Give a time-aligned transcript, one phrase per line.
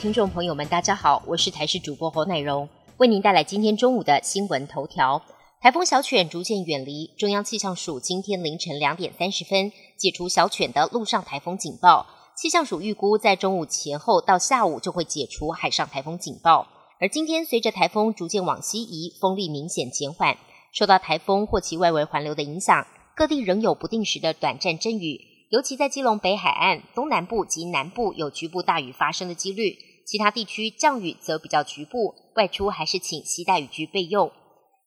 [0.00, 5.20] 听众朋友们，大家好，我是台视主播侯乃荣，为您带来今天中午的新闻头条。
[5.60, 12.06] 台风小犬逐渐远离，中央气象署今天凌晨两点三十分解除小犬的陆上台风警报。
[12.34, 16.66] 气象署预估在中午前后到下午就会解除海上台风警报。
[16.98, 20.38] 而今天随着台风逐渐往西移，风力明显减缓，
[20.72, 29.76] 受到台风或其外围环流的影响，各地仍有不定时的短暂阵雨，尤其在基隆北海岸东南部及南部有局部大雨发生的几率。
[30.04, 34.30] 其他地区降雨则比较局部，外出还是请携带雨具备用。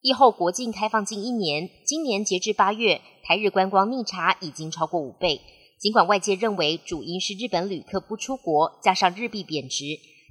[0.02, 5.40] 疫后国境开放近一年，今年截至八月，台日观光逆差已经超过五倍。
[5.80, 9.86] 尽管外界认为主因是日本旅客不出国，加上日币贬值，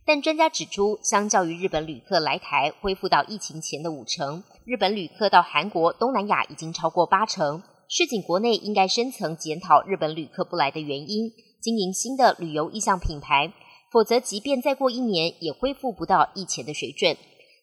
[0.05, 7.63] 但专家指出，相较于日本旅客来台恢复到疫情前的五成，日本旅客到韩国、东南亚已经超过八成。
[7.89, 11.31] 市井国内应该深层检讨日本旅客不来的原因，
[11.61, 13.53] 经营新的旅游意向品牌。
[13.93, 17.15] 否则，即便再过一年，也恢复不到疫前的水准。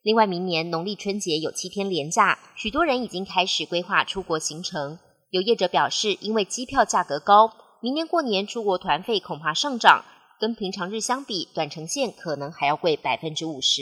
[0.03, 4.99] 另外，明年农历春节有七天连假，许多人已经开始规划出国行程。
[5.31, 10.05] 有业者表示，因为机票价格高，明年过年出国团费恐怕上涨，
[10.39, 13.81] 跟平常日相比，短程线可能还要贵百分之五十。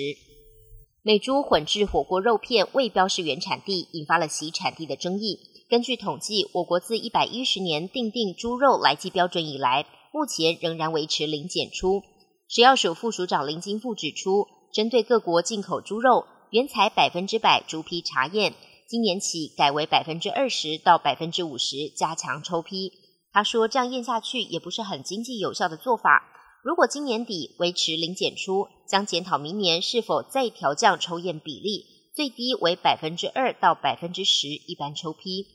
[1.04, 5.40] 美猪混制火锅肉片未标示原产地，引发了其产地的争议。
[5.70, 12.04] 根据统计，我国自一百一十年订定猪肉来记标准以来，目前仍然维持零检出。
[12.50, 18.54] 食药署副署长林金富指出，针对各国进口猪肉，原材百分之百猪批查验，
[18.88, 22.94] 今年起改为百分之二十到百分之五十加强抽批。
[23.34, 26.24] 他说，这样验下去也不是很经济有效的做法。
[26.64, 31.84] 如果今年底维持零检出，将检讨明年是否再调降抽验比例，
[32.16, 35.46] 最低为百分之二到百分之十一般抽批。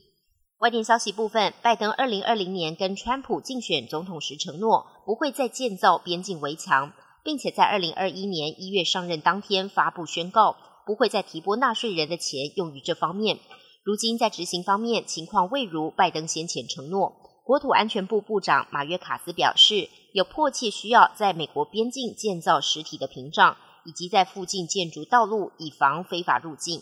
[0.63, 13.39] 外电消息部分，拜登二零二零年跟川普竞选总统时承诺，不会再建造边境围墙，并且在二零二一年一月上任当天发布宣告，不会再提拨纳税人的钱用于这方面。
[13.83, 17.11] 如今在执行方面，情况未如拜登先前承诺。
[17.43, 26.81] 国土安全部部长马约卡斯表示，有迫切需要在美国边境建造实体的屏障，以及在附近建筑道路，以防非法入境。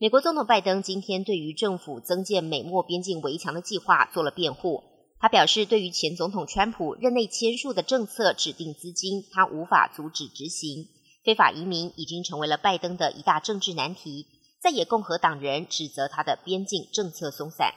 [0.00, 4.84] 美国总统拜登今天对于政府增建美墨边境围墙的计划做了辩护。
[5.18, 10.86] 他表示，对于前总统川普任内签署的政策指定资金，他无法阻止执行。
[11.24, 14.28] 非法移民已经成为了拜登的一大政治难题。
[14.62, 17.74] 在野共和党人指责他的边境政策松散。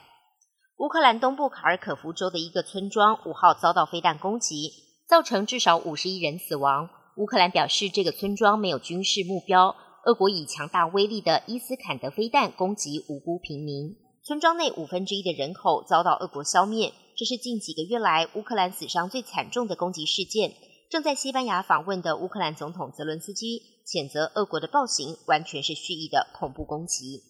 [0.78, 4.70] 乌克兰东部卡尔可夫州的一个村庄五号遭到飞弹攻击，
[5.08, 6.88] 造成至少五十一人死亡。
[7.16, 9.74] 乌克兰表示，这个村庄没有军事目标。
[10.04, 16.92] 俄国以强大威力的伊斯坎德飞弹攻击无辜平民，村庄内五分之一的人口遭到俄国消灭。
[17.16, 20.54] 这是近几个月来乌克兰死伤最惨重的攻击事件。
[20.90, 27.22] 正在西班牙访问的乌克兰总统泽伦斯基谴责俄国的暴行完全是蓄意的恐怖攻击。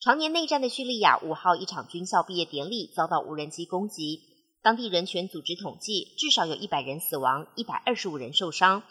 [0.00, 4.20] 常年内战的叙利亚五号一场军校毕业典礼遭到无人机攻击，
[4.62, 8.84] 当地人权组织统计至少有一百人死亡，一百二十五人受伤。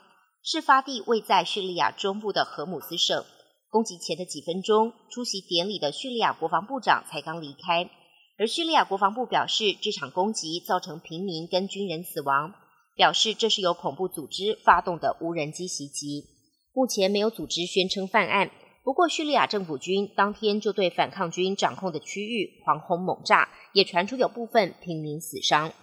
[0.50, 3.26] 事发地位在叙利亚中部的荷姆斯省。
[3.70, 7.90] 攻击前的几分钟，出席典礼的叙利亚国防部长才刚离开。
[8.38, 12.54] 而叙利亚国防部表示，这场攻击造成平民跟军人死亡，
[12.96, 16.24] 表示这是由恐怖组织发动的无人机袭击。
[16.72, 18.50] 目前没有组织宣称犯案。
[18.86, 25.74] 不过，叙利亚政府军当天就对反抗军掌控的区域狂轰猛炸，也传出有部分平民死伤。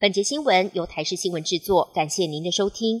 [0.00, 3.00] 本节新闻由台视新闻制作，感谢您的收听。